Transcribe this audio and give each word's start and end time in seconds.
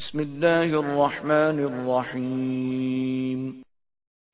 بسم 0.00 0.18
اللہ 0.18 0.46
الرحمن 0.46 1.30
الرحیم۔ 1.30 3.62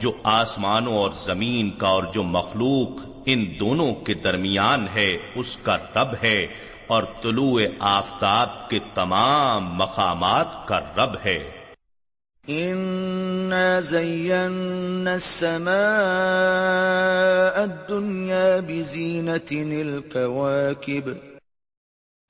جو 0.00 0.12
آسمانوں 0.24 0.94
اور 0.94 1.10
زمین 1.18 1.70
کا 1.70 1.88
اور 1.88 2.04
جو 2.12 2.22
مخلوق 2.22 3.10
ان 3.26 3.44
دونوں 3.60 3.94
کے 3.94 4.14
درمیان 4.14 4.86
ہے 4.94 5.16
اس 5.34 5.56
کا 5.56 5.76
رب 5.76 6.24
ہے 6.24 6.46
اور 6.86 7.02
طلوع 7.22 7.60
آفتاب 7.80 8.70
کے 8.70 8.78
تمام 8.94 9.74
مقامات 9.74 10.68
کا 10.68 10.78
رب 10.78 11.16
ہے۔ 11.24 11.50
انا 12.48 13.80
زينا 13.80 15.12
السماء 15.12 15.70
الدنيا 17.60 18.60
بزينة 18.68 19.80
الكواكب 19.80 21.31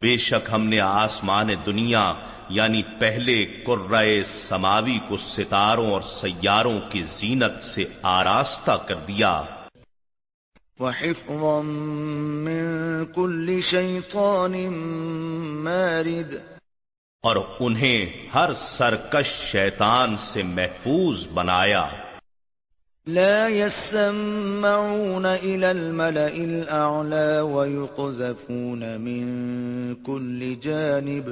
بے 0.03 0.17
شک 0.17 0.51
ہم 0.53 0.67
نے 0.67 0.81
آسمان 0.81 1.49
دنیا 1.67 2.15
یعنی 2.49 2.83
پہلے 2.99 3.47
قرائے 3.67 4.25
سماوی 4.25 4.99
کو 5.09 5.17
ستاروں 5.17 5.91
اور 5.91 6.03
سیاروں 6.03 6.81
کی 6.91 7.03
زینت 7.07 7.65
سے 7.65 7.85
آراستہ 8.03 8.71
کر 8.87 8.95
دیا۔ 8.95 9.43
وحفظا 10.79 11.61
من 11.63 12.65
كل 13.15 13.61
شيطان 13.61 14.53
مارد۔ 15.65 16.35
اور 17.23 17.37
انہیں 17.61 18.29
ہر 18.35 18.53
سرکش 18.57 19.27
شیطان 19.27 20.17
سے 20.17 20.43
محفوظ 20.43 21.29
بنایا۔ 21.29 21.89
لا 23.07 23.49
يسمعون 23.49 25.27
إلى 25.41 25.67
الملأ 25.67 26.29
الأعلى 26.35 27.41
ويقذفون 27.41 28.83
من 29.01 29.95
كل 30.07 30.55
جانب. 30.61 31.31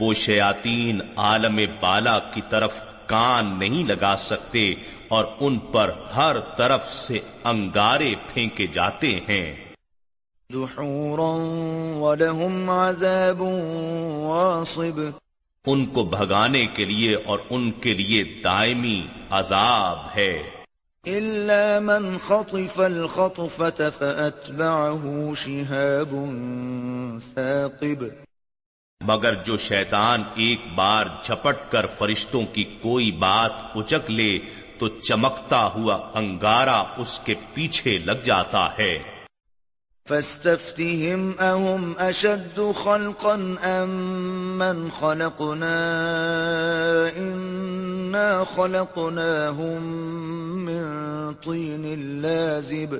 وہ 0.00 0.14
شیاطین 0.14 1.00
عالم 1.16 1.60
بالا 1.80 2.18
کی 2.18 2.40
طرف 2.50 2.80
کان 3.06 3.58
نہیں 3.58 3.88
لگا 3.88 4.14
سکتے 4.18 4.74
اور 5.08 5.24
ان 5.40 5.58
پر 5.58 5.90
ہر 6.16 6.36
طرف 6.56 6.92
سے 6.92 7.18
انگارے 7.44 8.14
پھینکے 8.34 8.66
جاتے 8.66 9.20
ہیں۔ 9.28 9.56
دحورا 10.52 11.34
ولهم 11.98 12.70
عذاب 12.70 13.42
واصب۔ 14.20 15.00
ان 15.66 15.86
کو 15.86 16.04
بھگانے 16.04 16.66
کے 16.66 16.84
لیے 16.84 17.14
اور 17.14 17.38
ان 17.50 17.70
کے 17.70 17.94
لیے 17.94 18.40
دائمی 18.44 19.06
عذاب 19.30 19.98
ہے۔ 20.16 20.57
إلا 21.08 21.78
من 21.80 22.16
خطف 22.26 22.80
الخطفة 22.80 23.90
فأتبعه 23.98 25.34
شهاب 25.34 26.14
ثاقب۔ 27.34 28.04
مگر 29.00 29.34
جو 29.34 29.56
شیطان 29.56 30.22
ایک 30.34 30.60
بار 30.74 31.06
جھپٹ 31.22 31.72
کر 31.72 31.86
فرشتوں 31.86 32.42
کی 32.52 32.64
کوئی 32.64 33.12
بات 33.12 33.52
اچک 33.74 34.10
لے 34.10 34.38
تو 34.78 34.88
چمکتا 34.88 35.64
ہوا 35.64 35.98
انگارا 36.14 36.84
اس 36.96 37.20
کے 37.24 37.34
پیچھے 37.54 37.98
لگ 37.98 38.24
جاتا 38.24 38.68
ہے۔ 38.78 39.17
فاستفتهم 40.08 41.34
أهم 41.38 41.94
أشد 41.98 42.72
خلقا 42.74 43.34
أم 43.64 43.88
من 44.58 44.90
خلقنا 44.90 45.76
إنا 47.16 48.44
خلقناهم 48.46 49.82
من 50.64 51.34
طين 51.36 52.20
لازب 52.22 52.98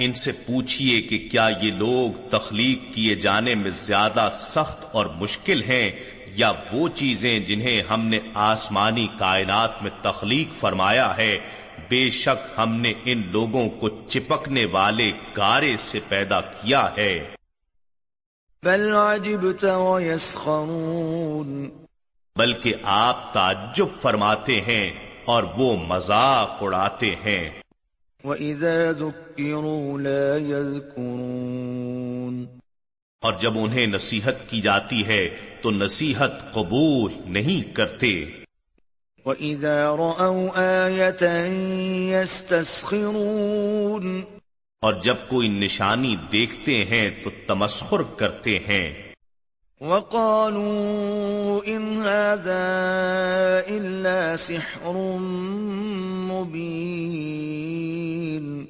ان 0.00 0.12
سے 0.14 0.32
پوچھئے 0.46 1.00
کہ 1.00 1.18
کیا 1.30 1.48
یہ 1.62 1.72
لوگ 1.72 2.30
تخلیق 2.30 2.92
کیے 2.94 3.14
جانے 3.14 3.54
میں 3.54 3.70
زیادہ 3.80 4.28
سخت 4.34 4.84
اور 4.92 5.06
مشکل 5.20 5.62
ہیں 5.62 5.90
یا 6.34 6.50
وہ 6.72 6.88
چیزیں 6.94 7.38
جنہیں 7.40 7.82
ہم 7.82 8.06
نے 8.06 8.18
آسمانی 8.42 9.06
کائنات 9.18 9.82
میں 9.82 9.90
تخلیق 10.02 10.58
فرمایا 10.60 11.16
ہے 11.16 11.36
بے 11.88 12.10
شک 12.10 12.58
ہم 12.58 12.74
نے 12.74 12.92
ان 13.04 13.22
لوگوں 13.30 13.68
کو 13.68 13.88
چپکنے 14.08 14.64
والے 14.64 15.12
گارے 15.36 15.76
سے 15.80 16.00
پیدا 16.08 16.40
کیا 16.40 16.90
ہے۔ 16.96 17.34
بل 18.62 18.94
عجبت 18.94 19.64
ويسخرون 19.64 21.68
بلکہ 22.36 22.74
آپ 22.82 23.34
تعجب 23.34 23.86
فرماتے 24.00 24.60
ہیں 24.60 24.90
اور 25.24 25.42
وہ 25.42 25.76
مذاق 25.76 26.56
اڑاتے 26.60 27.14
ہیں۔ 27.14 27.62
وَإِذَا 28.24 28.90
ذُكِّرُوا 28.90 30.00
لَا 30.00 30.36
يَذْكُرُونَ۔ 30.36 32.44
اور 33.20 33.32
جب 33.32 33.52
انہیں 33.56 33.86
نصیحت 33.86 34.50
کی 34.50 34.60
جاتی 34.60 35.06
ہے 35.06 35.28
تو 35.62 35.70
نصیحت 35.70 36.52
قبول 36.52 37.12
نہیں 37.24 37.74
کرتے۔ 37.74 38.24
وَإِذَا 39.24 39.96
رَأَوْا 39.96 40.84
آيَةً 40.84 41.52
يَسْتَسْخِرُونَ 42.10 44.20
اور 44.80 44.94
جب 45.02 45.16
کوئی 45.28 45.48
نشانی 45.48 46.16
دیکھتے 46.32 46.84
ہیں 46.84 47.10
تو 47.24 47.30
تمسخر 47.46 48.00
کرتے 48.16 48.58
ہیں۔ 48.58 49.12
وَقَالُوا 49.80 51.64
إِنْ 51.64 51.96
هَذَا 51.96 53.60
إِلَّا 53.66 54.34
سِحْرٌ 54.38 55.18
مُبِينٌ 56.30 58.64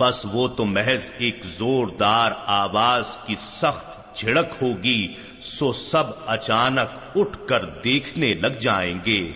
بس 0.00 0.26
وہ 0.32 0.48
تو 0.48 0.64
محض 0.64 1.12
ایک 1.19 1.44
زوردار 1.44 2.32
آواز 2.46 3.16
کی 3.26 3.34
سخت 3.38 4.16
جھڑک 4.16 4.62
ہوگی 4.62 5.14
سو 5.40 5.72
سب 5.72 6.04
اچانک 6.26 7.19
اٹھ 7.19 7.38
کر 7.48 7.64
دیکھنے 7.64 8.34
لگ 8.34 8.46
جائیں 8.46 8.98
گے۔ 9.06 9.32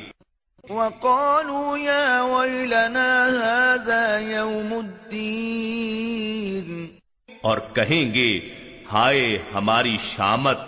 وقالوا 0.71 1.79
يا 1.79 2.23
ويلنا 2.23 3.27
هذا 3.27 4.19
يوم 4.19 4.73
الدين۔ 4.73 6.87
اور 7.43 7.59
کہیں 7.73 8.15
گے 8.15 8.55
ہائے 8.93 9.39
ہماری 9.55 9.97
شامت 10.01 10.59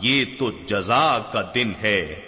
یہ 0.00 0.24
تو 0.38 0.50
جزا 0.66 1.18
کا 1.32 1.42
دن 1.54 1.72
ہے۔ 1.82 2.27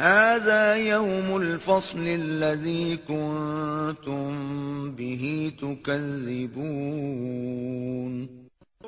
هذا 0.00 0.76
يوم 0.76 1.36
الفصل 1.36 1.98
الذي 1.98 2.96
كنتم 3.06 4.92
به 4.96 5.48
تكذبون 5.60 8.26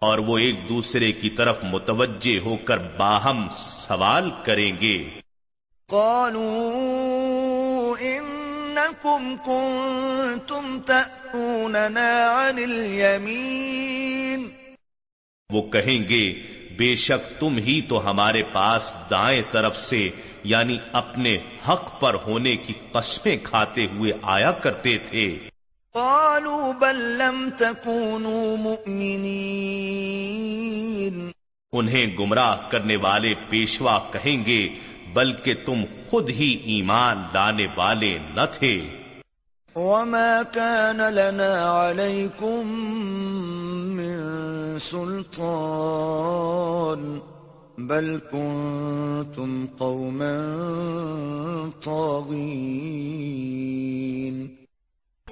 اور 0.02 0.18
وہ 0.18 0.38
ایک 0.38 0.69
دوسرے 0.69 1.12
کی 1.12 1.30
طرف 1.30 1.64
متوجہ 1.64 2.40
ہو 2.40 2.58
کر 2.58 2.78
باہم 2.78 3.48
سوال 3.56 4.30
کریں 4.44 4.72
گے۔ 4.81 5.10
قالوا 5.88 7.12
انکم 9.06 9.36
کنتم 9.46 10.80
تأتوننا 10.86 12.32
عن 12.36 12.58
الیمین 12.58 14.48
وہ 15.50 15.62
کہیں 15.62 16.10
گے 16.10 16.42
بے 16.78 16.96
شک 16.96 17.40
تم 17.40 17.58
ہی 17.58 17.82
تو 17.82 18.10
ہمارے 18.10 18.44
پاس 18.44 18.94
دائیں 19.10 19.42
طرف 19.52 19.78
سے 19.78 20.10
یعنی 20.44 20.78
اپنے 20.94 21.38
حق 21.70 22.02
پر 22.02 22.14
ہونے 22.14 22.56
کی 22.56 22.74
قسمیں 22.92 23.38
کھاتے 23.44 23.86
ہوئے 23.86 24.12
آیا 24.22 24.52
کرتے 24.52 24.98
تھے۔ 24.98 25.40
قالوا 25.94 26.72
بل 26.72 26.96
لم 26.96 27.50
تكونوا 27.58 28.56
مؤمنین 28.56 31.32
انہیں 31.72 32.08
گمراہ 32.20 32.70
کرنے 32.70 32.96
والے 32.96 33.34
پیشوا 33.50 34.00
کہیں 34.12 34.46
گے 34.46 34.70
بلکہ 35.13 35.54
تم 35.65 35.83
خود 36.10 36.30
ہی 36.30 36.57
ایمان 36.63 37.24
لانے 37.33 37.68
والے 37.75 38.18
نہ 38.36 38.42
تھے۔ 38.51 38.88
وما 39.75 40.42
كان 40.54 40.98
لنا 40.98 41.89
عليكم 41.89 42.86
من 43.95 44.19
سلطان 44.80 47.19
بل 47.77 48.19
كنتم 48.31 49.65
قوما 49.77 50.33
طاغين۔ 51.83 54.48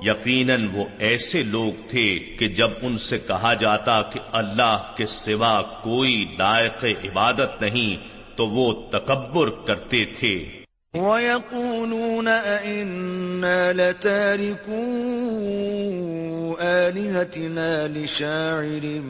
یقیناً 0.00 0.68
وہ 0.72 0.84
ایسے 0.98 1.42
لوگ 1.42 1.88
تھے 1.88 2.18
کہ 2.18 2.48
جب 2.48 2.70
ان 2.82 2.96
سے 2.96 3.18
کہا 3.18 3.54
جاتا 3.54 4.02
کہ 4.02 4.20
اللہ 4.32 4.92
کے 4.96 5.06
سوا 5.06 5.62
کوئی 5.62 6.34
لائق 6.38 6.84
عبادت 6.84 7.60
نہیں 7.60 8.08
تو 8.36 8.48
وہ 8.48 8.90
تکبر 8.90 9.48
کرتے 9.48 10.04
تھے۔ 10.04 10.61
وَيَقُولُونَ 10.96 12.28
أَإِنَّا 12.28 13.72
لَتَارِكُو 13.72 14.96
آلِهَتِنَا 16.60 17.88
لِشَاعِرٍ 17.88 19.00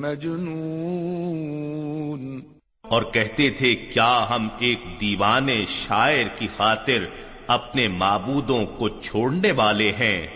مَجْنُونَ. 0.00 2.40
اور 2.82 3.02
کہتے 3.02 3.50
تھے 3.50 3.74
کیا 3.74 4.26
ہم 4.30 4.48
ایک 4.58 4.80
دیوانے 5.00 5.64
شاعر 5.68 6.36
کی 6.36 6.48
خاطر 6.56 7.04
اپنے 7.46 7.88
معبودوں 7.88 8.66
کو 8.66 8.88
چھوڑنے 8.88 9.52
والے 9.52 9.92
ہیں؟ 9.92 10.26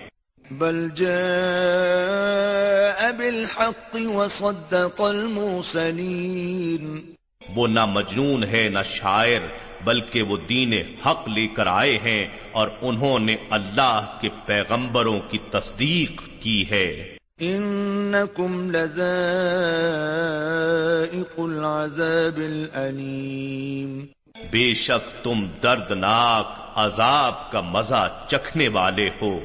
بل 0.50 0.88
جاء 0.97 3.11
بالحق 3.11 3.97
وصدق 4.14 5.02
المرسلين 5.02 7.14
وہ 7.55 7.67
نہ 7.67 7.87
مجنون 7.87 8.45
ہے 8.45 8.69
نہ 8.69 8.78
شاعر 8.85 9.40
بلکہ 9.85 10.23
وہ 10.23 10.37
دین 10.49 10.75
حق 11.07 11.28
لے 11.28 11.47
کر 11.47 11.67
آئے 11.67 11.99
ہیں 11.99 12.26
اور 12.52 12.69
انہوں 12.83 13.19
نے 13.19 13.37
اللہ 13.50 14.19
کے 14.21 14.28
پیغمبروں 14.47 15.21
کی 15.28 15.38
تصدیق 15.50 16.23
کی 16.40 16.71
ہے۔ 16.71 17.17
انکم 17.40 18.71
لذائقون 18.71 21.59
العذاب 21.59 22.37
الأليم۔ 22.37 24.07
بے 24.50 24.75
شک 24.75 25.25
تم 25.25 25.47
دردناک 25.62 26.61
عذاب 26.75 27.52
کا 27.52 27.61
مزہ 27.61 28.25
چکھنے 28.28 28.69
والے 28.69 29.09
ہو۔ 29.23 29.40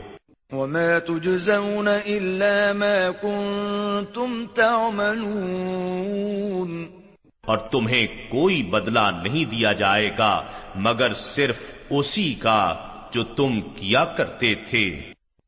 وما 0.51 0.99
تجزون 0.99 1.87
إلا 2.05 2.73
ما 2.73 3.09
كنتم 3.21 4.45
تعملون۔ 4.53 7.02
اور 7.45 7.57
تمہیں 7.57 8.07
کوئی 8.29 8.63
بدلہ 8.63 9.19
نہیں 9.23 9.45
دیا 9.45 9.71
جائے 9.71 10.11
گا 10.17 10.43
مگر 10.75 11.13
صرف 11.13 11.55
اسی 11.89 12.33
کا 12.33 12.75
جو 13.11 13.23
تم 13.23 13.61
کیا 13.61 14.05
کرتے 14.05 14.55
تھے۔ 14.55 15.01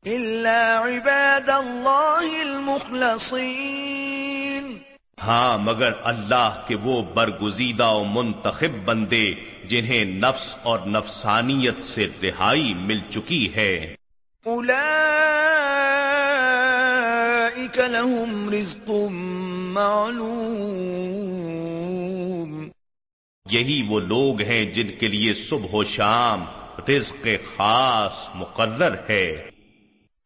إلا 0.06 0.82
عباد 0.82 1.48
الله 1.48 2.40
المخلصين 2.40 4.76
ہاں 5.22 5.58
مگر 5.58 5.92
اللہ 6.02 6.62
کے 6.66 6.74
وہ 6.74 7.02
برگزیدہ 7.02 7.86
و 7.86 8.04
منتخب 8.04 8.84
بندے 8.84 9.34
جنہیں 9.64 10.04
نفس 10.04 10.56
اور 10.62 10.78
نفسانیت 10.86 11.84
سے 11.84 12.06
رہائی 12.22 12.74
مل 12.74 12.98
چکی 13.08 13.48
ہے۔ 13.56 13.94
لهم 17.88 18.52
رزق 18.52 18.90
معلوم۔ 19.72 21.45
یہی 23.50 23.86
وہ 23.88 24.00
لوگ 24.00 24.42
ہیں 24.42 24.64
جن 24.64 24.86
کے 25.00 25.08
لیے 25.08 25.34
صبح 25.34 25.68
و 25.72 25.84
شام 25.84 26.44
رزق 26.88 27.28
خاص 27.56 28.28
مقرر 28.34 29.10
ہے۔ 29.10 29.50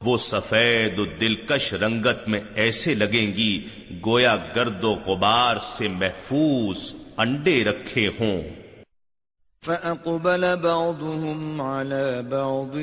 وہ 0.04 0.16
سفید 0.16 0.98
و 0.98 1.04
دلکش 1.04 1.74
رنگت 1.74 2.28
میں 2.28 2.40
ایسے 2.54 2.94
لگیں 2.94 3.22
گی 3.36 3.64
گویا 4.06 4.36
گرد 4.56 4.84
و 4.84 4.94
غبار 4.94 5.56
سے 5.62 5.88
محفوظ۔ 5.88 6.94
انڈے 7.18 7.64
رکھے 7.64 8.08
ہوں۔ 8.08 8.42
فأقبل 9.64 10.44
بعضهم 10.62 11.60
على 11.60 12.28
بعض 12.28 12.76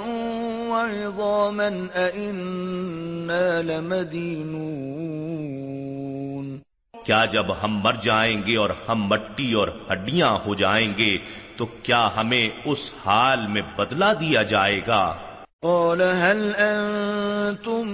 وَعِظَامًا 0.68 1.86
أَإِنَّا 1.94 3.62
لَمَدِينُونَ. 3.62 6.56
کیا 7.04 7.24
جب 7.24 7.46
ہم 7.62 7.82
مر 7.82 7.94
جائیں 8.02 8.42
گے 8.46 8.56
اور 8.56 8.70
ہم 8.88 9.06
مٹی 9.06 9.52
اور 9.52 9.68
ہڈیاں 9.92 10.38
ہو 10.46 10.54
جائیں 10.54 10.94
گے 10.98 11.18
تو 11.56 11.66
کیا 11.66 12.08
ہمیں 12.16 12.50
اس 12.64 12.92
حال 13.06 13.46
میں 13.46 13.62
بدلا 13.76 14.12
دیا 14.12 14.42
جائے 14.42 14.80
گا؟ 14.86 15.14
قال 15.62 16.00
هل 16.00 16.52
أنتم 16.58 17.88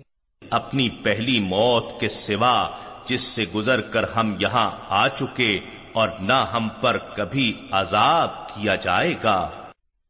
اپنی 0.50 0.90
پہلی 0.90 1.40
موت 1.40 2.00
کے 2.00 2.10
سوا 2.10 2.70
جس 3.06 3.22
سے 3.22 3.46
گزر 3.56 3.82
کر 3.82 4.04
ہم 4.04 4.36
یہاں 4.40 4.72
آ 4.90 5.08
چکے 5.08 5.60
اور 5.94 6.10
نہ 6.20 6.34
ہم 6.34 6.70
پر 6.82 6.98
کبھی 6.98 7.54
عذاب 7.72 8.50
کیا 8.50 8.76
جائے 8.76 9.16
گا۔ 9.24 9.50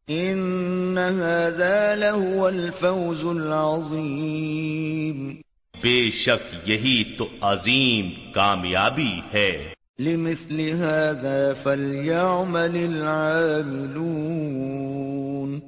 ان 0.08 0.98
هذا 0.98 1.96
لهو 1.96 2.46
الفوز 2.46 3.25
العظيم 3.25 5.41
بے 5.82 6.12
شک 6.12 6.70
یہی 6.70 7.03
تو 7.17 7.27
عظیم 7.41 8.32
کامیابی 8.32 9.22
ہے۔ 9.34 9.74
لمثل 10.00 10.60
هذا 10.60 11.54
فليعمل 11.64 12.60
العاملون۔ 12.60 15.60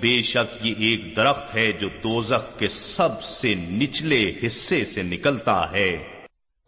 بے 0.00 0.22
شک 0.22 0.66
یہ 0.66 0.74
ایک 0.78 1.16
درخت 1.16 1.54
ہے 1.54 1.72
جو 1.72 1.88
دوزخ 2.04 2.58
کے 2.58 2.68
سب 2.68 3.22
سے 3.22 3.54
نچلے 3.54 4.32
حصے 4.46 4.84
سے 4.84 5.02
نکلتا 5.02 5.72
ہے۔ 5.72 6.15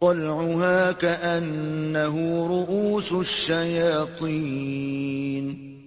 طلعها 0.01 0.91
كأنه 0.99 2.47
رؤوس 2.47 3.11
الشياطين۔ 3.11 5.79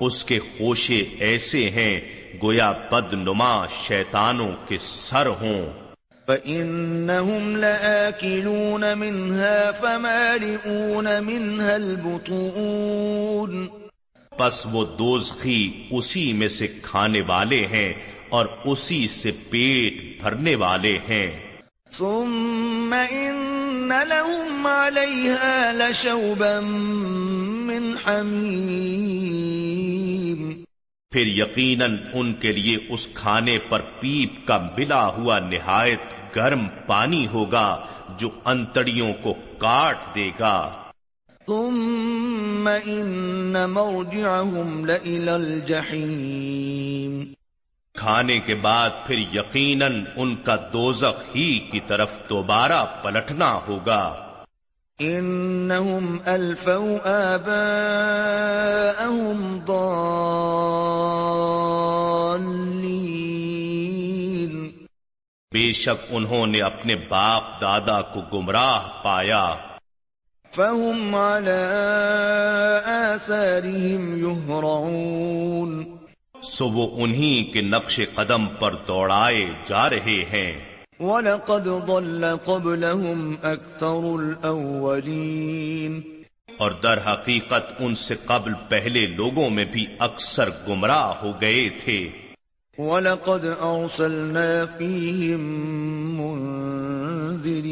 اس 0.00 0.24
کے 0.24 0.38
خوشے 0.38 1.04
ایسے 1.18 1.70
ہیں 1.70 2.00
گویا 2.42 2.72
بد 2.90 3.14
نما 3.14 3.66
شیتانوں 3.66 4.52
کے 4.68 4.78
سر 4.80 5.26
ہوں۔ 5.26 5.72
فإنهم 6.26 7.56
لآكلون 7.56 8.80
منها 8.80 9.70
فمالئون 9.80 11.04
منها 11.04 11.74
البطون۔ 11.74 13.66
پس 14.36 14.66
وہ 14.72 14.84
دوزخی 14.98 15.72
اسی 15.90 16.32
میں 16.32 16.48
سے 16.48 16.66
کھانے 16.82 17.20
والے 17.20 17.66
ہیں 17.66 17.92
اور 18.28 18.46
اسی 18.64 19.08
سے 19.08 19.30
پیٹ 19.50 20.22
بھرنے 20.22 20.54
والے 20.54 20.98
ہیں۔ 21.08 21.43
ثم 21.98 22.94
إن 23.10 23.92
لهم 24.08 24.66
عليها 24.66 25.72
لشوبا 25.72 26.60
من 27.66 27.94
حميم۔ 28.04 30.64
پھر 31.10 31.26
یقیناً 31.26 31.96
ان 32.12 32.32
کے 32.32 32.52
لیے 32.52 32.78
اس 32.88 33.08
کھانے 33.14 33.58
پر 33.58 33.80
پیپ 33.80 34.46
کا 34.46 34.70
ملا 34.78 35.06
ہوا 35.06 35.38
نہایت 35.38 36.36
گرم 36.36 36.66
پانی 36.86 37.26
ہوگا 37.26 37.80
جو 38.18 38.30
انتڑیوں 38.44 39.12
کو 39.22 39.34
کاٹ 39.58 40.14
دے 40.14 40.30
گا۔ 40.40 40.82
ثم 41.46 42.68
إن 42.86 43.56
مرجعهم 43.68 44.84
لإلى 44.84 45.28
الجحيم۔ 45.28 47.33
کھانے 47.98 48.40
کے 48.40 48.54
بعد 48.54 48.90
پھر 49.06 49.18
یقیناً 49.18 50.04
ان 50.16 50.36
کا 50.36 50.56
دوزخ 50.72 51.36
ہی 51.36 51.58
کی 51.58 51.80
طرف 51.80 52.10
دوبارہ 52.28 52.84
پلٹنا 53.02 53.58
ہوگا۔ 53.68 54.20
إنهم 55.00 56.16
ألفوا 56.26 57.34
آباءهم 59.04 59.58
ضالين 59.66 60.06
بے 65.52 65.72
شک 65.72 66.06
انہوں 66.10 66.46
نے 66.46 66.60
اپنے 66.60 66.96
باپ 66.96 67.60
دادا 67.60 68.02
کو 68.02 68.20
گمراہ 68.20 69.02
پایا۔ 69.02 69.54
فهم 70.50 71.14
على 71.14 71.64
آثارهم 72.84 74.16
يهرعون 74.16 75.93
سو 76.44 76.68
وہ 76.68 77.04
انہی 77.04 77.44
کے 77.44 77.60
نقش 77.60 78.00
قدم 78.14 78.46
پر 78.46 78.74
دوڑائے 78.88 79.46
جا 79.64 79.90
رہے 79.90 80.24
ہیں۔ 80.32 80.76
وَلَقَدْ 81.00 81.64
ضَلَّ 81.64 82.26
قَبْلَهُمْ 82.44 83.34
أَكْثَرُ 83.42 84.18
الْأَوَّلِينَ۔ 84.18 86.14
اور 86.58 86.70
در 86.70 86.98
حقیقت 87.06 87.74
ان 87.78 87.94
سے 87.94 88.14
قبل 88.24 88.52
پہلے 88.68 89.06
لوگوں 89.06 89.50
میں 89.50 89.64
بھی 89.64 89.86
اکثر 89.98 90.50
گمراہ 90.68 91.14
ہو 91.22 91.32
گئے 91.40 91.68
تھے۔ 91.68 92.08
وَلَقَدْ 92.78 93.44
أَرْسَلْنَا 93.46 94.64
فِيهِمْ 94.76 95.40
مُنذِرِينَ۔ 96.20 97.64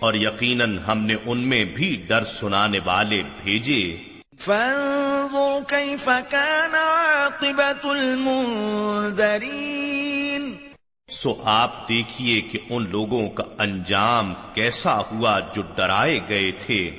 اور 0.00 0.14
یقیناً 0.14 0.78
ہم 0.78 0.98
نے 0.98 1.14
ان 1.26 1.48
میں 1.48 1.64
بھی 1.64 2.04
ڈر 2.06 2.24
سنانے 2.24 2.78
والے 2.84 3.22
بھیجے۔ 3.42 3.96
فانظر 4.40 5.58
كيف 5.68 6.04
كان 6.04 6.74
عاقبة 6.74 7.90
المنذرين. 7.90 10.54
سو 11.10 11.42
آپ 11.44 11.88
دیکھیے 11.88 12.40
کہ 12.40 12.58
ان 12.70 12.90
لوگوں 12.90 13.30
کا 13.30 13.44
انجام 13.58 14.34
کیسا 14.54 14.98
ہوا 14.98 15.40
جو 15.54 15.62
ڈرائے 15.62 16.20
گئے 16.28 16.52
تھے۔ 16.52 16.90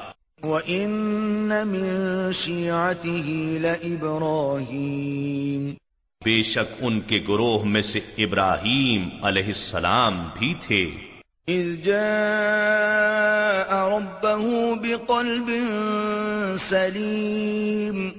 وَإِنَّ 0.43 1.65
مِن 1.65 2.29
شِيعَتِهِ 2.33 3.59
لَإِبْرَاهِيمَ۔ 3.59 5.71
بے 6.25 6.43
شک 6.43 6.73
ان 6.79 7.01
کے 7.01 7.23
گروہ 7.27 7.65
میں 7.65 7.81
سے 7.81 7.99
ابراہیم 8.17 9.09
علیہ 9.23 9.45
السلام 9.45 10.29
بھی 10.39 10.53
تھے۔ 10.61 10.91
اذ 11.47 11.85
جاء 11.85 13.89
ربه 13.89 14.81
بقلب 14.81 15.51
سلیم 16.59 18.09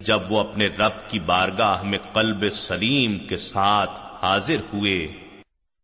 جب 0.00 0.32
وہ 0.32 0.38
اپنے 0.38 0.66
رب 0.66 1.10
کی 1.10 1.18
بارگاہ 1.18 1.82
میں 1.82 1.98
قلب 2.12 2.52
سلیم 2.52 3.18
کے 3.18 3.36
ساتھ 3.36 4.07
حاضر 4.22 4.56
ہوئے۔ 4.72 5.08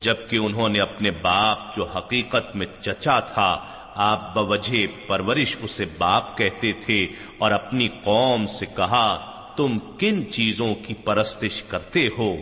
جبکہ 0.00 0.36
انہوں 0.36 0.68
نے 0.68 0.80
اپنے 0.80 1.10
باپ 1.10 1.76
جو 1.76 1.84
حقیقت 1.84 2.56
میں 2.56 2.66
چچا 2.80 3.20
تھا 3.20 3.64
آپ 3.94 4.34
بوجہ 4.34 5.08
پرورش 5.08 5.56
اسے 5.62 5.84
باپ 5.98 6.38
کہتے 6.38 6.72
تھے 6.72 7.06
اور 7.38 7.50
اپنی 7.50 7.88
قوم 7.88 8.46
سے 8.46 8.66
کہا 8.66 9.30
تم 9.56 9.78
کن 9.98 10.32
چیزوں 10.32 10.74
کی 10.86 10.94
پرستش 10.94 11.62
کرتے 11.62 12.08
ہو؟ 12.18 12.36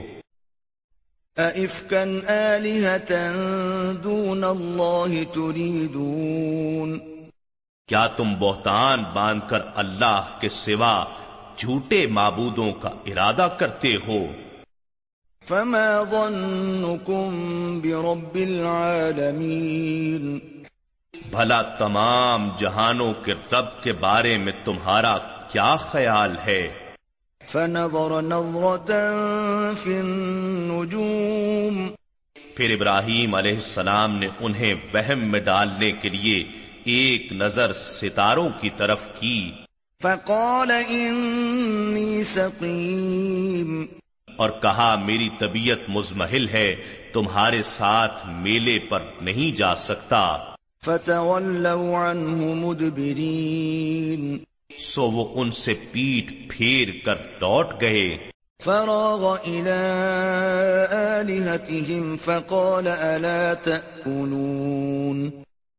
دون 4.04 4.44
اللہ 4.44 5.34
تریدون 5.34 6.98
کیا 7.88 8.06
تم 8.06 8.34
بہتان 8.38 9.04
باندھ 9.12 9.48
کر 9.48 9.58
اللہ 9.74 10.24
کے 10.40 10.48
سوا 10.48 11.04
جھوٹے 11.56 12.06
معبودوں 12.06 12.72
کا 12.72 12.90
ارادہ 13.06 13.48
کرتے 13.58 13.96
ہو؟ 14.08 14.26
فما 15.46 16.02
ظنكم 16.02 17.80
برب 17.80 18.34
العالمين 18.34 20.38
بھلا 21.30 21.62
تمام 21.62 22.50
جہانوں 22.58 23.12
کے 23.24 23.34
رب 23.52 23.82
کے 23.82 23.92
بارے 23.92 24.38
میں 24.38 24.52
تمہارا 24.64 25.18
کیا 25.48 25.76
خیال 25.76 26.36
ہے؟ 26.46 26.81
فنظر 27.46 28.22
نظرة 28.22 29.00
في 29.82 29.98
النجوم. 29.98 31.88
پھر 32.56 32.70
ابراہیم 32.70 33.34
علیہ 33.34 33.54
السلام 33.54 34.18
نے 34.18 34.28
انہیں 34.40 34.74
وہم 34.74 35.18
میں 35.18 35.40
ڈالنے 35.40 35.92
کے 35.92 36.08
لیے 36.08 36.44
ایک 36.84 37.32
نظر 37.32 37.72
ستاروں 37.72 38.48
کی 38.60 38.70
طرف 38.76 39.08
کی۔ 39.20 39.52
فقال 40.02 40.70
انی 40.70 42.24
سقیم 42.24 43.84
اور 44.36 44.50
کہا 44.50 44.94
میری 45.04 45.28
طبیعت 45.38 45.78
مزمحل 45.88 46.48
ہے 46.48 46.76
تمہارے 47.12 47.62
ساتھ 47.62 48.26
میلے 48.26 48.78
پر 48.78 49.00
نہیں 49.20 49.56
جا 49.56 49.74
سکتا۔ 49.74 50.38
فتولوا 50.84 52.10
عنه 52.10 52.54
مدبرین. 52.54 54.51
سو 54.78 55.02
وہ 55.02 55.40
ان 55.40 55.50
سے 55.50 55.74
پیٹ 55.74 56.50
پھیر 56.50 56.88
کر 57.04 57.16
لوٹ 57.16 57.66
گئے۔ 57.80 58.18
فراغ 58.64 59.24
الى 59.24 60.92
آلهتهم 60.92 62.16
فقال 62.16 62.88
الا 62.88 63.52
تأكلون۔ 63.62 65.30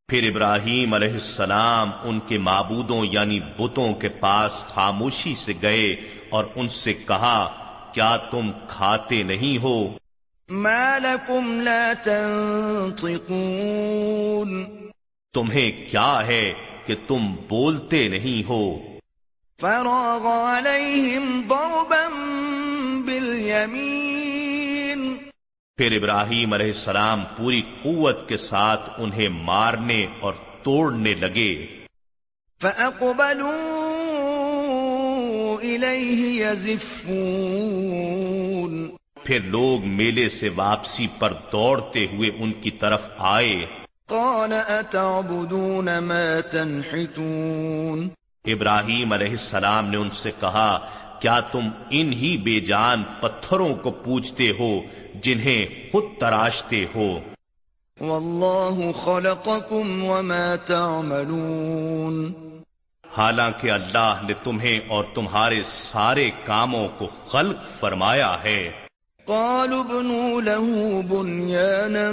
پھر 0.07 0.29
ابراہیم 0.29 0.93
علیہ 0.93 1.13
السلام 1.13 1.91
ان 2.03 2.19
کے 2.19 2.37
معبودوں 2.37 3.05
یعنی 3.11 3.39
بتوں 3.39 3.93
کے 3.93 4.09
پاس 4.09 4.63
خاموشی 4.67 5.35
سے 5.35 5.53
گئے 5.61 5.95
اور 6.29 6.45
ان 6.55 6.67
سے 6.67 6.93
کہا 6.93 7.51
کیا 7.93 8.17
تم 8.17 8.51
کھاتے 8.67 9.23
نہیں 9.23 9.63
ہو؟ 9.63 9.97
ما 10.49 10.97
لكم 10.97 11.61
لا 11.61 11.93
تنطقون۔ 12.03 14.65
تمہیں 15.33 15.91
کیا 15.91 16.27
ہے؟ 16.27 16.53
کہ 16.85 16.95
تم 17.07 17.35
بولتے 17.49 18.07
نہیں 18.07 18.49
ہو۔ 18.49 18.79
فراغ 19.61 20.27
عليهم 20.27 21.41
ضربا 21.49 22.09
بالیمین۔ 23.05 25.15
پھر 25.77 25.91
ابراہیم 25.91 26.53
علیہ 26.53 26.65
السلام 26.65 27.23
پوری 27.37 27.61
قوت 27.83 28.29
کے 28.29 28.37
ساتھ 28.37 28.89
انہیں 28.97 29.29
مارنے 29.29 30.05
اور 30.21 30.33
توڑنے 30.63 31.13
لگے۔ 31.13 31.65
فأقبلوا 32.61 33.79
إليه 35.61 36.45
يزفون 36.45 38.95
پھر 39.23 39.39
لوگ 39.39 39.87
میلے 39.87 40.29
سے 40.29 40.49
واپسی 40.55 41.07
پر 41.19 41.33
دوڑتے 41.51 42.07
ہوئے 42.13 42.29
ان 42.37 42.51
کی 42.51 42.71
طرف 42.71 43.01
آئے۔ 43.17 43.82
قال 44.09 44.53
أتعبدون 44.69 45.85
ما 45.85 46.39
تنحتون؟ 46.51 48.09
ابراہیم 48.45 49.13
علیہ 49.13 49.31
السلام 49.31 49.89
نے 49.89 49.97
ان 49.97 50.09
سے 50.09 50.31
کہا 50.39 50.89
کیا 51.19 51.39
تم 51.39 51.69
ان 51.89 52.13
ہی 52.13 52.37
بے 52.37 52.59
جان 52.59 53.03
پتھروں 53.19 53.75
کو 53.75 53.91
پوجتے 53.91 54.51
ہو 54.59 54.79
جنہیں 55.15 55.91
خود 55.91 56.03
تراشتے 56.19 56.85
ہو؟ 56.95 57.19
والله 57.99 58.91
خلقكم 59.03 60.03
وما 60.03 60.55
تعملون۔ 60.65 62.33
حالانکہ 63.17 63.71
اللہ 63.71 64.21
نے 64.27 64.33
تمہیں 64.43 64.79
اور 64.89 65.03
تمہارے 65.15 65.63
سارے 65.65 66.31
کاموں 66.45 66.87
کو 66.97 67.07
خلق 67.27 67.67
فرمایا 67.67 68.43
ہے۔ 68.43 68.82
قالوا 69.25 69.79
ابنوا 69.79 70.41
له 70.41 71.01
بنيانا 71.01 72.11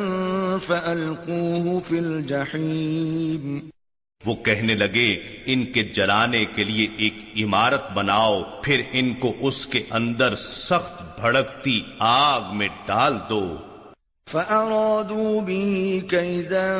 فألقوه 0.66 1.79
في 1.88 1.99
الجحيم۔ 1.99 3.59
وہ 4.27 4.35
کہنے 4.35 4.75
لگے 4.75 5.16
ان 5.46 5.64
کے 5.64 5.83
جلانے 5.83 6.44
کے 6.44 6.64
لیے 6.64 6.88
ایک 6.96 7.14
عمارت 7.44 7.92
بناؤ 7.92 8.42
پھر 8.62 8.83
ان 8.92 9.14
کو 9.14 9.33
اس 9.40 9.66
کے 9.66 9.79
اندر 9.90 10.35
سخت 10.35 11.20
بھڑکتی 11.20 11.83
آگ 11.99 12.40
میں 12.53 12.68
ڈال 12.87 13.16
دو۔ 13.31 13.57
فأرادوا 14.31 15.42
به 15.42 16.07
كيدا 16.09 16.79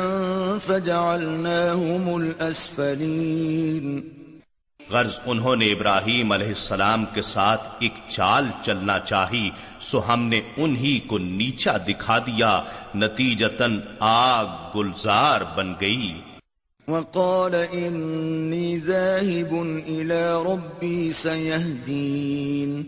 فجعلناهم 0.65 2.09
الأسفلين۔ 2.13 3.99
غرض 4.91 5.19
انہوں 5.25 5.55
نے 5.55 5.71
ابراہیم 5.71 6.31
علیہ 6.31 6.47
السلام 6.47 7.05
کے 7.13 7.21
ساتھ 7.21 7.69
ایک 7.79 7.93
چال 8.07 8.47
چلنا 8.61 8.99
چاہی 8.99 9.49
سو 9.79 10.13
ہم 10.13 10.23
نے 10.23 10.41
انہی 10.57 10.99
کو 10.99 11.17
نیچا 11.17 11.77
دکھا 11.87 12.17
دیا 12.17 12.63
نتیجتن 12.95 13.79
آگ 13.99 14.45
گلزار 14.75 15.41
بن 15.55 15.73
گئی۔ 15.81 16.21
وقال 16.87 17.55
إني 17.71 18.77
ذاهب 18.77 19.65
إلى 19.87 20.23
ربي 20.51 21.11
سيهدين۔ 21.11 22.83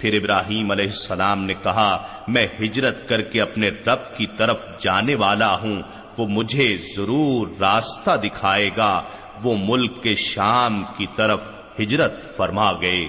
پھر 0.00 0.14
ابراہیم 0.14 0.70
علیہ 0.70 0.84
السلام 0.84 1.44
نے 1.44 1.54
کہا 1.62 2.06
میں 2.28 2.46
ہجرت 2.60 3.08
کر 3.08 3.22
کے 3.22 3.40
اپنے 3.40 3.68
رب 3.68 4.16
کی 4.16 4.26
طرف 4.36 4.60
جانے 4.78 5.14
والا 5.14 5.60
ہوں 5.60 5.82
وہ 6.18 6.26
مجھے 6.28 6.76
ضرور 6.96 7.48
راستہ 7.60 8.10
دکھائے 8.24 8.70
گا۔ 8.76 9.02
وہ 9.42 9.54
ملک 9.58 10.02
کے 10.02 10.14
شام 10.14 10.84
کی 10.96 11.06
طرف 11.16 11.40
ہجرت 11.80 12.36
فرما 12.36 12.72
گئے۔ 12.72 13.08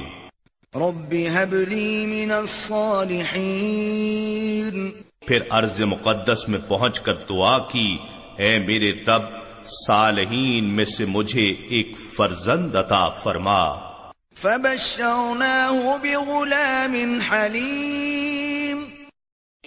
رب 0.75 1.13
هب 1.13 1.53
لي 1.53 2.05
من 2.05 2.31
الصالحين 2.31 4.89
پھر 5.27 5.39
عرض 5.49 5.81
مقدس 5.81 6.49
میں 6.49 6.59
پہنچ 6.67 6.99
کر 6.99 7.13
دعا 7.13 7.59
کی 7.59 7.97
اے 8.37 8.59
میرے 8.59 8.91
رب 8.91 9.21
صالحین 9.65 10.75
میں 10.75 10.85
سے 10.85 11.05
مجھے 11.05 11.53
ایک 11.69 11.87
فرزند 12.17 12.75
عطا 12.75 13.09
فرما۔ 13.09 13.75
فبشرناه 14.35 15.97
بغلام 16.01 17.19
حليم 17.31 18.83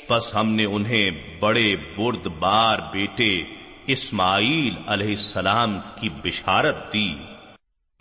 پس 0.09 0.37
ہم 0.37 0.51
نے 0.51 0.65
انہیں 0.65 1.11
بڑے 1.41 1.77
برد 1.77 2.27
بار 2.27 2.79
بیٹے 2.93 3.64
اسماعیل 3.87 4.75
علیہ 4.87 5.11
السلام 5.11 5.79
کی 6.01 6.09
بشارت 6.09 6.93
دی۔ 6.93 7.15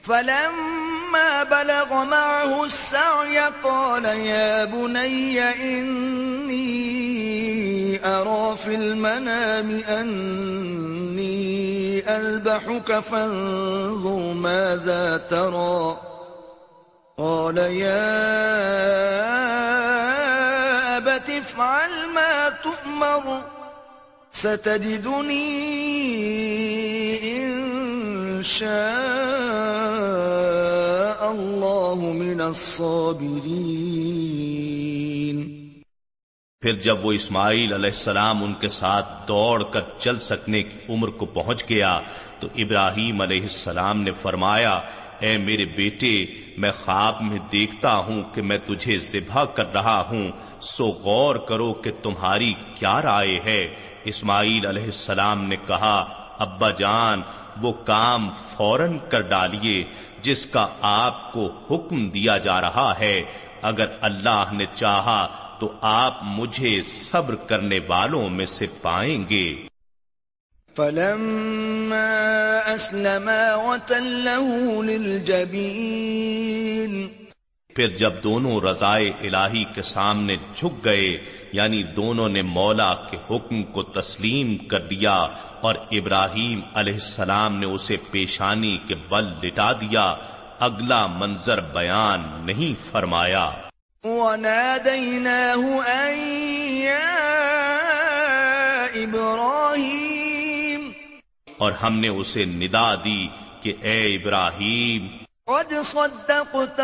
فلما 0.06 1.44
بلغ 1.50 1.94
معه 1.94 2.64
السعي 2.64 3.38
قال 3.62 4.06
يا 4.06 4.66
بني 4.72 5.40
إني 5.60 6.78
أرى 7.98 8.56
في 8.64 8.76
المنام 8.76 9.80
أني 9.88 11.20
أذبحك 12.08 12.92
فانظر 13.10 14.34
ماذا 14.34 15.18
ترى۔ 15.18 15.94
قال 17.18 17.58
يا 17.58 18.18
أبت 20.98 21.30
افعل 21.30 22.06
ما 22.06 22.50
تؤمر۔ 22.64 23.20
تؤمر 23.24 23.63
ستجدني 24.34 25.50
إن 27.36 28.44
شاء 28.44 28.72
الله 31.32 32.14
من 32.14 32.42
الصابرين 32.42 33.84
پھر 36.64 36.80
جب 36.82 37.06
وہ 37.06 37.12
اسماعیل 37.12 37.74
علیہ 37.74 37.90
السلام 37.90 38.44
ان 38.44 38.54
کے 38.60 38.70
ساتھ 38.70 39.08
دوڑ 39.28 39.64
کر 39.64 39.82
چل 39.98 40.20
سکنے 40.22 40.62
کی 40.64 40.78
عمر 40.90 41.10
کو 41.18 41.26
پہنچ 41.34 41.64
گیا 41.70 41.92
تو 42.40 42.48
ابراہیم 42.58 43.22
علیہ 43.22 43.42
السلام 43.44 44.02
نے 44.02 44.12
فرمایا 44.22 44.74
اے 45.24 45.38
میرے 45.38 45.66
بیٹے، 45.66 46.26
میں 46.58 46.72
خواب 46.86 47.22
میں 47.22 47.40
دیکھتا 47.52 47.96
ہوں 47.96 48.24
کہ 48.34 48.42
میں 48.42 48.58
تجھے 48.66 49.00
ذبح 49.00 49.44
کر 49.44 49.74
رہا 49.74 50.02
ہوں، 50.02 50.32
سو 50.60 50.86
غور 50.86 51.36
کرو 51.36 51.74
کہ 51.74 51.92
تمہاری 52.02 52.54
کیا 52.76 53.02
رائے 53.02 53.40
ہے۔ 53.46 53.76
اسماعیل 54.04 54.66
علیہ 54.66 54.84
السلام 54.84 55.44
نے 55.44 55.56
کہا، 55.56 55.98
ابا 56.40 56.70
جان، 56.70 57.22
وہ 57.62 57.72
کام 57.72 58.30
فوراً 58.50 58.98
کر 59.10 59.22
ڈالیے، 59.22 59.84
جس 60.22 60.46
کا 60.46 60.68
آپ 60.82 61.34
کو 61.34 61.52
حکم 61.72 62.10
دیا 62.10 62.38
جا 62.38 62.62
رہا 62.62 62.94
ہے۔ 63.00 63.22
اگر 63.62 63.86
اللہ 64.02 64.44
نے 64.52 64.66
چاہا 64.74 65.28
تو 65.60 65.72
آپ 65.82 66.20
مجھے 66.24 66.82
صبر 66.82 67.36
کرنے 67.36 67.80
والوں 67.88 68.30
میں 68.30 68.46
سے 68.46 68.66
پائیں 68.82 69.24
گے۔ 69.30 69.73
فلما 70.76 72.76
أسلما 72.76 73.56
وتله 73.56 74.84
للجبين. 74.84 77.08
پھر 77.76 77.88
جب 77.88 78.24
دونوں 78.24 78.62
رضائے 78.62 79.10
الہی 79.10 79.66
کے 79.76 79.82
سامنے 79.82 80.36
جھک 80.56 80.86
گئے 80.86 81.18
یعنی 81.52 81.84
دونوں 81.84 82.30
نے 82.30 82.42
مولا 82.42 82.94
کے 82.94 83.18
حکم 83.30 83.64
کو 83.64 83.84
تسلیم 83.84 84.58
کر 84.58 84.80
دیا 84.80 85.28
اور 85.62 85.76
ابراہیم 85.92 86.62
علیہ 86.76 86.94
السلام 86.94 87.56
نے 87.56 87.66
اسے 87.66 87.96
پیشانی 88.12 88.78
کے 88.88 88.96
بل 88.96 89.24
لٹا 89.24 89.72
دیا 89.72 90.16
اگلا 90.60 91.08
منظر 91.08 91.60
بیان 91.60 92.46
نہیں 92.46 92.92
فرمایا۔ 92.92 93.52
وناديناه 94.04 95.88
أن 95.88 96.84
يا 96.84 97.16
إبراهيم 98.96 100.23
اور 101.58 101.72
ہم 101.72 102.00
نے 102.00 102.08
اسے 102.08 102.46
ندا 102.46 102.96
دی 102.96 103.28
کہ 103.62 103.74
اے 103.82 104.16
ابراہیم۔ 104.16 105.08
قد 105.46 105.74
صدقت 105.86 106.82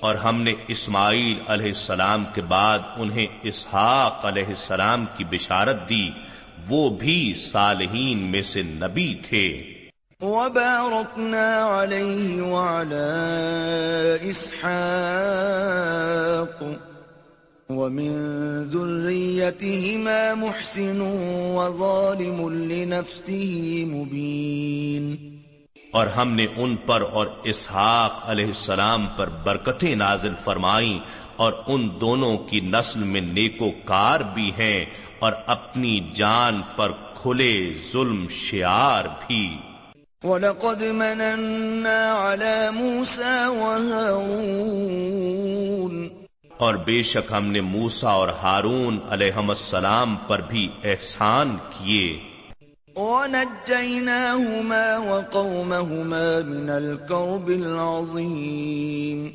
اور 0.00 0.14
ہم 0.14 0.42
نے 0.42 0.52
اسماعیل 0.68 1.38
علیہ 1.46 1.66
السلام 1.66 2.24
کے 2.34 2.42
بعد 2.42 2.78
انہیں 2.96 3.26
اسحاق 3.42 4.24
علیہ 4.24 4.44
السلام 4.44 5.04
کی 5.16 5.24
بشارت 5.24 5.88
دی۔ 5.88 6.10
وہ 6.68 6.90
بھی 6.90 7.34
صالحین 7.36 8.30
میں 8.30 8.42
سے 8.42 8.62
نبی 8.62 9.14
تھے۔ 9.22 9.77
وباركنا 10.22 11.62
عليه 11.62 12.42
وعلى 12.42 13.10
إسحاق 14.30 14.78
ومن 17.70 18.10
ذريتهما 18.64 20.34
محسن 20.34 21.00
وظالم 21.54 22.40
لنفسه 22.50 23.84
مبين 23.86 25.06
اور 25.92 26.06
ہم 26.06 26.34
نے 26.34 26.46
ان 26.56 26.76
پر 26.76 27.02
اور 27.12 27.26
اسحاق 27.44 28.18
علیہ 28.24 28.46
السلام 28.46 29.06
پر 29.16 29.28
برکتیں 29.28 29.94
نازل 29.94 30.34
فرمائیں 30.44 30.98
اور 31.36 31.52
ان 31.66 31.88
دونوں 32.00 32.36
کی 32.38 32.60
نسل 32.60 33.02
میں 33.02 33.20
نیکو 33.20 33.70
کار 33.84 34.20
بھی 34.34 34.50
ہیں 34.58 34.84
اور 35.18 35.32
اپنی 35.46 36.00
جان 36.14 36.62
پر 36.76 36.92
کھلے 37.14 37.74
ظلم 37.92 38.28
شعار 38.28 39.04
بھی۔ 39.26 39.58
وَلَقَدْ 40.24 40.82
مَنَنَّا 40.82 42.32
عَلَى 42.32 42.74
مُوسَى 42.74 43.46
وَهَارُونَ. 43.46 46.24
اور 46.58 46.74
بے 46.74 47.02
شک 47.02 47.32
ہم 47.32 47.46
نے 47.46 47.60
موسا 47.60 48.10
اور 48.10 48.28
ہارون 48.28 48.98
علیہ 49.08 49.32
السلام 49.32 50.16
پر 50.16 50.40
بھی 50.40 50.68
احسان 50.84 51.56
کیے۔ 51.70 52.18
وَنَجَّيْنَاهُمَا 52.96 54.98
وَقَوْمَهُمَا 54.98 56.40
مِنَ 56.46 56.70
الْكَرْبِ 56.70 57.62
الْعَظِيمِ۔ 57.62 59.30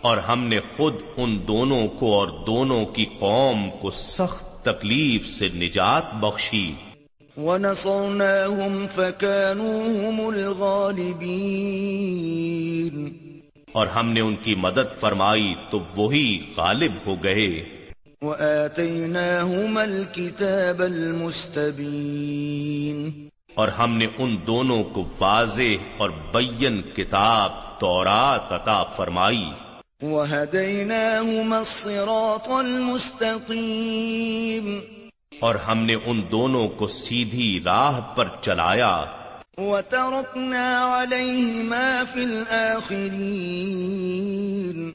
اور 0.00 0.18
ہم 0.18 0.44
نے 0.44 0.58
خود 0.76 0.94
ان 1.16 1.38
دونوں 1.48 1.88
کو 1.88 2.14
اور 2.14 2.28
دونوں 2.28 2.84
کی 2.84 3.04
قوم 3.04 3.70
کو 3.70 3.90
سخت 3.90 4.64
تکلیف 4.64 5.28
سے 5.28 5.48
نجات 5.54 6.14
بخشی۔ 6.14 6.74
وَنَصَرْنَاهُمْ 7.36 8.88
فَكَانُوا 8.88 9.84
هُمُ 9.84 10.34
الْغَالِبِينَ. 10.34 13.08
اور 13.72 13.86
ہم 13.86 14.08
نے 14.08 14.20
ان 14.20 14.36
کی 14.36 14.54
مدد 14.54 15.00
فرمائی 15.00 15.54
تو 15.70 15.80
وہی 15.96 16.46
غالب 16.56 16.92
ہو 17.06 17.22
گئے۔ 17.22 17.64
وَآتَيْنَاهُمَا 18.22 19.82
الْكِتَابَ 19.82 20.84
الْمُسْتَبِينَ۔ 20.84 23.26
اور 23.54 23.68
ہم 23.68 23.96
نے 23.96 24.06
ان 24.18 24.36
دونوں 24.46 24.84
کو 24.84 25.08
واضح 25.20 25.94
اور 25.96 26.10
بین 26.10 26.82
کتاب 26.82 27.80
تورات 27.80 28.52
عطا 28.52 28.84
فرمائی۔ 28.84 29.44
وَهَدَيْنَاهُمَا 30.02 31.58
الصِّرَاطَ 31.58 32.50
الْمُسْتَقِيمَ۔ 32.50 34.95
اور 35.40 35.54
ہم 35.54 35.78
نے 35.78 35.94
ان 35.94 36.22
دونوں 36.30 36.68
کو 36.68 36.86
سیدھی 36.86 37.60
راہ 37.64 38.00
پر 38.00 38.28
چلایا۔ 38.40 39.04
وَتَرَكْنَا 39.58 41.02
عَلَيْهِمَا 41.02 42.02
فِي 42.12 42.22
الْآخِرِينَ۔ 42.22 44.90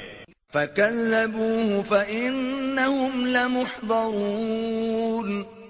فَكَذَّبُوهُ 0.53 1.87
فَإِنَّهُمْ 1.87 3.27
لَمُحْضَرُونَ۔ 3.27 5.62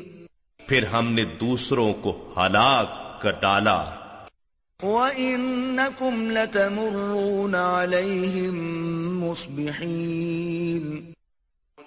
پھر 0.67 0.83
ہم 0.83 1.13
نے 1.13 1.23
دوسروں 1.23 1.93
کو 1.93 2.33
ہلاک 2.37 3.21
کر 3.21 3.31
ڈالا۔ 3.31 3.98
وَإِنَّكُمْ 4.83 6.31
لَتَمُرُّونَ 6.31 7.55
عَلَيْهِمْ 7.55 9.23
مُصْبِحِينَ 9.23 11.11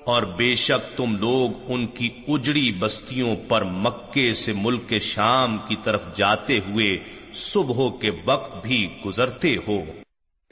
اور 0.05 0.22
بے 0.22 0.57
شک 0.57 0.96
تم 0.96 1.16
لوگ 1.16 1.72
ان 1.72 1.87
کی 1.87 2.09
اجڑی 2.28 2.72
بستیوں 2.78 3.37
پر 3.48 3.62
مکے 3.62 4.35
سے 4.35 4.52
ملک 4.52 4.94
شام 5.00 5.59
کی 5.68 5.76
طرف 5.85 6.02
جاتے 6.14 6.59
ہوئے 6.59 6.98
صبح 7.35 8.00
کے 8.00 8.11
وقت 8.24 8.66
بھی 8.66 8.98
گزرتے 9.07 9.57
ہو۔ 9.68 9.85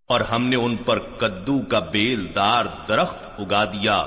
اور 0.06 0.20
ہم 0.20 0.46
نے 0.46 0.56
ان 0.56 0.76
پر 0.76 0.98
کدو 0.98 1.62
کا 1.62 1.78
بیل 1.78 2.26
دار 2.34 2.64
درخت 2.88 3.40
اگا 3.40 3.64
دیا۔ 3.64 4.06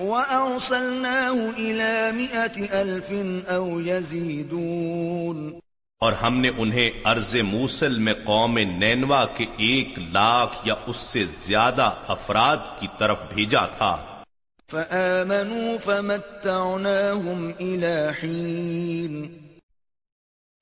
وَأَرْسَلْنَاهُ 0.00 1.52
إِلَى 1.54 2.12
مِئَةِ 2.14 2.66
أَلْفٍ 2.72 3.14
أَوْ 3.52 3.82
يَزِيدُونَ۔ 3.86 5.61
اور 6.02 6.12
ہم 6.12 6.40
نے 6.40 6.50
انہیں 6.56 6.90
ارض 7.04 7.36
موسل 7.36 7.98
میں 7.98 8.14
قوم 8.24 8.58
نینوا 8.58 9.24
کے 9.24 9.44
ایک 9.56 9.98
لاکھ 9.98 10.68
یا 10.68 10.74
اس 10.86 10.96
سے 10.96 11.24
زیادہ 11.24 11.94
افراد 12.08 12.56
کی 12.80 12.86
طرف 12.98 13.18
بھیجا 13.34 13.66
تھا۔ 13.66 14.22
فآمنوا 14.70 15.76
فمتعناهم 15.84 17.50
إلى 17.58 18.08
حين۔ 18.22 19.38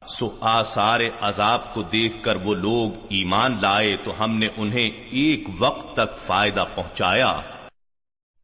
سو 0.07 0.37
آثار 0.41 1.01
عذاب 1.21 1.75
کو 1.75 1.83
دیکھ 1.83 2.25
کر 2.25 2.37
وہ 2.37 2.55
لوگ 2.55 3.07
ایمان 3.09 3.57
لائے 3.61 3.97
تو 4.05 4.25
ہم 4.25 4.39
نے 4.39 4.49
انہیں 4.57 4.91
ایک 5.11 5.45
وقت 5.59 5.97
تک 5.97 6.19
فائدہ 6.27 6.65
پہنچایا۔ 6.75 7.41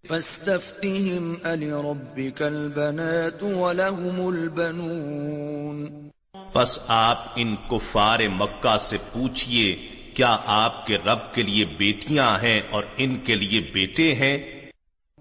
فاستفتهم 0.09 1.35
ألربك 1.45 2.43
البنات 2.43 3.43
ولهم 3.43 4.27
البنون۔ 4.27 6.09
بس 6.57 6.79
آپ 6.89 7.25
ان 7.37 7.57
کفار 7.71 8.19
مکہ 8.29 8.77
سے 8.77 8.97
پوچھئے 9.13 9.77
کیا 10.15 10.39
آپ 10.45 10.87
کے 10.87 10.99
رب 10.99 11.35
کے 11.35 11.43
لیے 11.43 11.65
بیٹیاں 11.65 12.43
ہیں 12.43 12.61
اور 12.71 12.85
ان 12.97 13.19
کے 13.19 13.35
لیے 13.35 13.61
بیٹے 13.61 14.15
ہیں؟ 14.15 14.39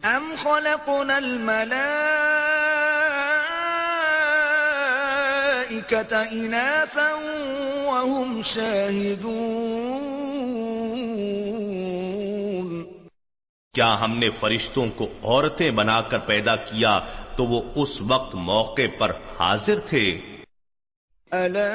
ام 0.04 0.34
خلقنا 0.44 1.16
اناثا 6.32 7.16
وهم 7.86 8.42
شاهدون۔ 8.42 10.06
کیا 13.74 14.00
ہم 14.02 14.18
نے 14.18 14.30
فرشتوں 14.30 14.86
کو 14.96 15.08
عورتیں 15.24 15.72
بنا 15.72 16.02
کر 16.02 16.20
پیدا 16.20 16.56
کیا 16.56 17.00
تو 17.36 17.46
وہ 17.46 17.62
اس 17.76 18.02
وقت 18.02 18.36
موقع 18.36 18.88
پر 18.98 19.12
حاضر 19.40 19.80
تھے؟ 19.80 20.35
الا 21.32 21.70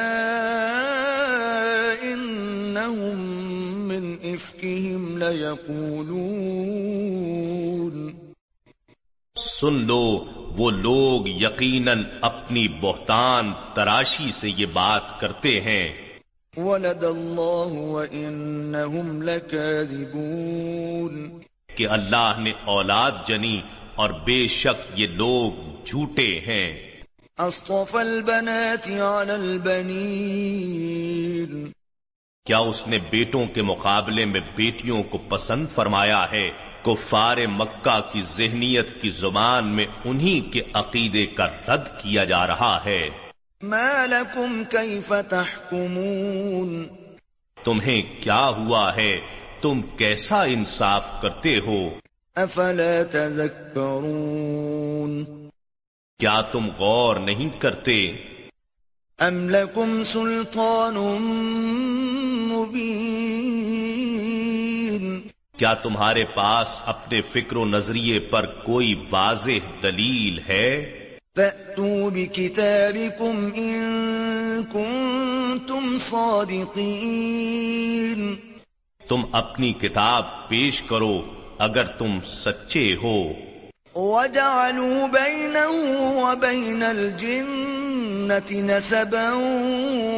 انہم 2.03 3.89
من 3.89 4.15
افکہم 4.23 5.19
لیقولون 5.19 8.13
سن 9.37 9.87
لو 9.87 10.25
وہ 10.59 10.71
لوگ 10.71 11.29
یقیناً 11.29 12.03
اپنی 12.21 12.69
بہتان 12.69 13.53
تراشی 13.75 14.33
سے 14.33 14.51
یہ 14.51 14.67
بات 14.67 15.21
کرتے 15.21 15.61
ہیں۔ 15.61 16.19
ولد 16.57 17.05
اللہ 17.05 17.69
وانہم 17.69 19.23
لکاذبون 19.23 21.41
کہ 21.75 21.89
اللہ 21.89 22.35
نے 22.39 22.53
اولاد 22.65 23.13
جنی 23.27 23.61
اور 23.95 24.11
بے 24.11 24.49
شک 24.49 24.91
یہ 24.95 25.07
لوگ 25.07 25.85
جھوٹے 25.85 26.33
ہیں۔ 26.41 26.90
اصطفى 27.41 27.99
البنات 27.99 28.89
على 28.89 29.31
البنين۔ 29.31 31.71
کیا 32.47 32.59
اس 32.59 32.89
نے 32.89 32.99
بیٹوں 33.11 33.47
کے 33.47 33.63
مقابلے 33.63 34.25
میں 34.25 34.41
بیٹیوں 34.57 35.03
کو 35.03 35.19
پسند 35.19 35.67
فرمایا 35.75 36.27
ہے؟ 36.33 36.51
کفار 36.83 37.47
مکہ 37.47 38.01
کی 38.13 38.23
ذہنیت 38.23 39.03
کی 39.03 39.11
زبان 39.11 39.67
میں 39.67 39.87
انہی 40.05 40.41
کے 40.41 40.63
عقیدے 40.75 41.27
کا 41.27 41.47
رد 41.47 42.03
کیا 42.03 42.25
جا 42.25 42.47
رہا 42.47 42.85
ہے۔ 42.85 43.09
ما 43.63 44.07
لكم 44.07 44.63
كيف 44.71 45.13
تحكمون؟ 45.29 46.85
تمہیں 47.65 48.23
کیا 48.23 48.49
ہوا 48.49 48.97
ہے؟ 48.97 49.21
تم 49.63 49.83
کیسا 49.83 50.43
انصاف 50.43 51.23
کرتے 51.23 51.59
ہو؟ 51.59 51.91
افلا 52.35 53.03
تذكرون؟ 53.11 55.40
کیا 56.21 56.41
تم 56.41 56.69
غور 56.79 57.17
نہیں 57.17 57.61
کرتے؟ 57.61 58.13
ام 59.19 59.51
لكم 59.51 60.05
سلطان 60.05 60.95
مبين 62.49 65.21
کیا 65.57 65.75
تمہارے 65.75 66.25
پاس 66.35 66.81
اپنے 66.87 67.23
فکر 67.23 67.57
و 67.57 67.65
نظریے 67.65 68.19
پر 68.19 68.47
کوئی 68.47 69.05
واضح 69.11 69.71
دلیل 69.83 70.39
ہے؟ 70.49 70.97
فأتوا 71.37 72.11
بكتابكم 72.11 73.49
إن 73.57 73.81
كنتم 74.73 75.99
صادقين 75.99 78.35
تم 79.09 79.21
اپنی 79.33 79.73
کتاب 79.73 80.49
پیش 80.49 80.83
کرو 80.83 81.23
اگر 81.59 81.85
تم 81.85 82.19
سچے 82.25 82.97
ہو۔ 83.03 83.33
وجعلوا 83.95 85.07
بينه 85.07 85.71
وبين 86.23 86.83
الجنة 86.83 88.51
نسبا 88.51 89.33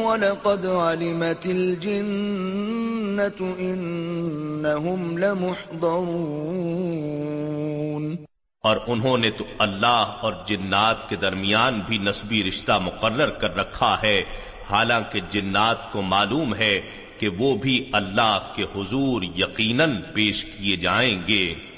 ولقد 0.05 0.65
علمت 0.65 1.45
الجنة 1.45 3.55
إنهم 3.59 5.17
لمحضرون. 5.17 8.15
اور 8.63 8.77
انہوں 8.87 9.17
نے 9.17 9.31
تو 9.31 9.45
اللہ 9.59 10.17
اور 10.21 10.33
جنات 10.47 11.09
کے 11.09 11.15
درمیان 11.15 11.81
بھی 11.87 11.97
نسبی 11.97 12.43
رشتہ 12.43 12.71
مقرر 12.71 13.29
کر 13.29 13.55
رکھا 13.55 13.97
ہے، 14.03 14.23
حالانکہ 14.69 15.19
جنات 15.29 15.91
کو 15.91 16.01
معلوم 16.01 16.55
ہے 16.55 16.81
کہ 17.17 17.27
وہ 17.27 17.55
بھی 17.55 17.89
اللہ 17.93 18.39
کے 18.55 18.63
حضور 18.63 19.23
یقیناً 19.23 20.01
پیش 20.13 20.45
کیے 20.45 20.75
جائیں 20.75 21.23
گے۔ 21.27 21.72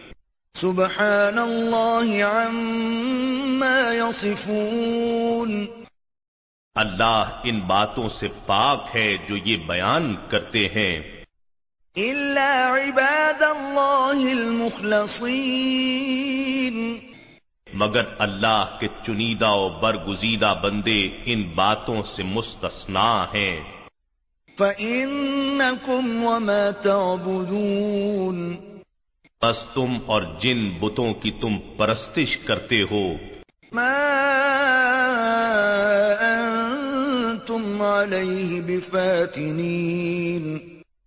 سبحان 0.56 1.38
اللہ 1.38 2.24
عما 2.24 3.94
يصفون 3.94 5.66
اللہ 6.76 7.42
ان 7.44 7.60
باتوں 7.60 8.10
سے 8.10 8.28
پاک 8.46 8.96
ہے 8.96 9.18
جو 9.28 9.38
یہ 9.38 9.58
بیان 9.58 10.16
کرتے 10.30 10.68
ہیں۔ 10.68 11.24
إلا 11.98 12.74
عباد 12.74 13.42
الله 13.42 14.32
المخلصين 14.32 16.98
مگر 17.74 18.02
اللہ 18.20 18.78
کے 18.80 18.88
چنیدہ 19.02 19.50
و 19.50 19.70
برگزیدہ 19.70 20.54
بندے 20.62 21.10
ان 21.26 21.44
باتوں 21.44 22.04
سے 22.04 22.24
مستثنا 22.24 23.26
ہیں۔ 23.34 23.64
فإنكم 24.58 26.26
وما 26.26 26.70
تعبدون۔ 26.82 28.56
بس 29.46 29.66
تم 29.74 29.98
اور 30.06 30.22
جن 30.40 30.70
بتوں 30.80 31.14
کی 31.14 31.32
تم 31.32 31.58
پرستش 31.78 32.38
کرتے 32.38 32.82
ہو۔ 32.92 33.14
ما 33.72 33.92
أنتم 36.20 37.82
عليه 37.82 38.60
بفاتنين 38.68 40.58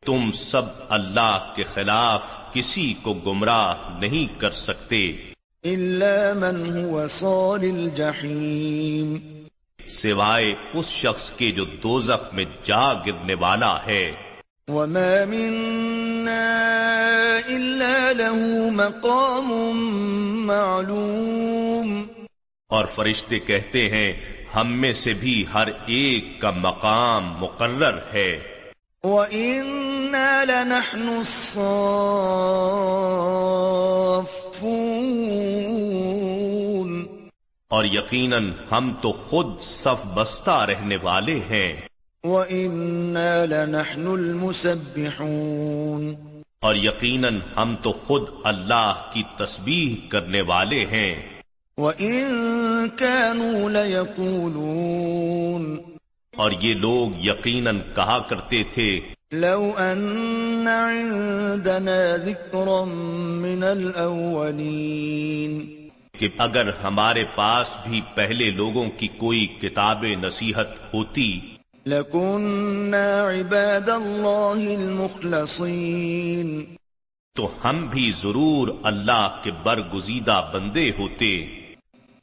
تم 0.06 0.30
سب 0.32 0.62
اللہ 0.88 1.52
کے 1.56 1.64
خلاف 1.74 2.22
کسی 2.52 2.94
کو 3.02 3.14
گمراہ 3.14 3.74
نہیں 3.98 4.40
کر 4.40 4.50
سکتے۔ 4.50 5.12
إلا 5.64 6.32
من 6.34 6.84
هو 6.84 7.06
صال 7.06 7.70
الجحيم 7.76 9.16
سوائے 9.86 10.54
اس 10.74 10.86
شخص 10.86 11.30
کے 11.30 11.50
جو 11.50 11.64
دوزخ 11.64 12.34
میں 12.34 12.44
جا 12.64 12.94
گرنے 12.94 13.34
والا 13.34 13.78
ہے۔ 13.86 14.27
وما 14.68 15.24
منا 15.28 16.58
إلا 17.48 18.12
له 18.12 18.36
مقام 18.72 19.52
معلوم۔ 20.46 22.02
اور 22.68 22.84
فرشتے 22.84 23.38
کہتے 23.38 23.88
ہیں 23.88 24.12
ہم 24.56 24.80
میں 24.80 24.92
سے 24.92 25.12
بھی 25.12 25.44
ہر 25.54 25.68
ایک 25.86 26.40
کا 26.40 26.50
مقام 26.50 27.36
مقرر 27.38 27.98
ہے۔ 28.12 28.40
وَإِنَّا 29.02 30.44
لَنَحْنُ 30.44 31.18
الصَّافُّونَ۔ 31.18 31.58
اور 37.68 37.84
یقیناً 37.84 38.52
ہم 38.72 38.92
تو 39.02 39.12
خود 39.12 39.60
صف 39.60 40.06
بستہ 40.14 40.64
رہنے 40.68 40.96
والے 41.02 41.40
ہیں۔ 41.50 41.87
وَإِنَّا 42.24 43.46
لَنَحْنُ 43.46 44.08
الْمُسَبِّحُونَ 44.08 46.14
اور 46.60 46.74
یقیناً 46.74 47.38
ہم 47.56 47.74
تو 47.82 47.92
خود 47.92 48.22
اللہ 48.44 49.10
کی 49.12 49.22
تسبیح 49.36 49.94
کرنے 50.08 50.40
والے 50.40 50.84
ہیں۔ 50.84 51.38
وَإِن 51.78 52.26
كَانُوا 52.96 53.70
لَيَقُولُونَ 53.70 55.76
اور 56.36 56.50
یہ 56.62 56.74
لوگ 56.74 57.10
یقیناً 57.18 57.80
کہا 57.94 58.18
کرتے 58.28 58.62
تھے 58.70 59.00
لو 59.32 59.72
ان 59.76 60.68
عندنا 60.68 62.16
ذکرا 62.16 62.84
من 63.38 63.62
الاولین 63.62 65.78
کہ 66.18 66.28
اگر 66.38 66.70
ہمارے 66.84 67.24
پاس 67.34 67.78
بھی 67.88 68.00
پہلے 68.14 68.50
لوگوں 68.50 68.88
کی 68.96 69.08
کوئی 69.08 69.46
کتاب 69.46 70.04
نصیحت 70.22 70.94
ہوتی 70.94 71.40
لکنا 71.88 73.30
عباد 73.30 73.88
اللہ 73.88 74.78
المخلصین 74.78 76.64
تو 77.36 77.50
ہم 77.64 77.86
بھی 77.86 78.12
ضرور 78.20 78.68
اللہ 78.82 79.40
کے 79.42 79.50
برگزیدہ 79.62 80.50
بندے 80.54 80.92
ہوتے۔ 80.98 81.46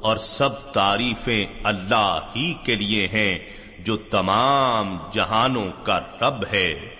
اور 0.00 0.16
سب 0.16 0.72
تعریفیں 0.72 1.46
اللہ 1.64 2.32
ہی 2.36 2.54
کے 2.64 2.74
لیے 2.74 3.06
ہیں۔ 3.06 3.38
جو 3.78 3.96
تمام 3.96 4.96
جہانوں 5.12 5.70
کا 5.82 5.98
رب 5.98 6.44
ہے۔ 6.52 6.98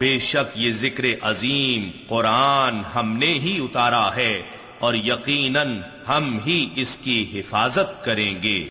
بے 0.00 0.18
شک 0.18 0.52
یہ 0.54 0.72
ذکر 0.72 1.04
عظیم 1.20 1.90
قرآن 2.08 2.82
ہم 2.94 3.12
نے 3.12 3.26
ہی 3.26 3.64
اتارا 3.64 4.16
ہے 4.16 4.42
اور 4.78 4.94
یقیناً 4.94 5.80
ہم 6.08 6.38
ہی 6.46 6.66
اس 6.76 6.98
کی 7.02 7.30
حفاظت 7.34 8.04
کریں 8.04 8.42
گے۔ 8.42 8.64